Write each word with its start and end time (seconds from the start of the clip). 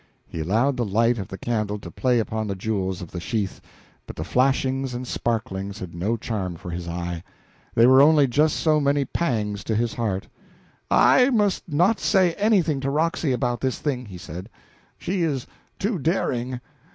He 0.27 0.39
allowed 0.39 0.77
the 0.77 0.83
light 0.83 1.19
of 1.19 1.27
the 1.27 1.37
candle 1.37 1.77
to 1.77 1.91
play 1.91 2.17
upon 2.17 2.47
the 2.47 2.55
jewels 2.55 3.03
of 3.03 3.11
the 3.11 3.19
sheath, 3.19 3.61
but 4.07 4.15
the 4.15 4.23
flashings 4.23 4.95
and 4.95 5.05
sparklings 5.05 5.77
had 5.77 5.93
no 5.93 6.17
charm 6.17 6.55
for 6.55 6.71
his 6.71 6.87
eye; 6.87 7.21
they 7.75 7.85
were 7.85 8.01
only 8.01 8.25
just 8.25 8.55
so 8.57 8.79
many 8.79 9.05
pangs 9.05 9.63
to 9.65 9.75
his 9.75 9.93
heart. 9.93 10.27
"I 10.89 11.29
must 11.29 11.69
not 11.71 11.99
say 11.99 12.33
anything 12.33 12.79
to 12.79 12.89
Roxy 12.89 13.31
about 13.31 13.61
this 13.61 13.77
thing," 13.77 14.07
he 14.07 14.17
said, 14.17 14.49
"she 14.97 15.21
is 15.21 15.45
too 15.77 15.99
daring. 15.99 16.61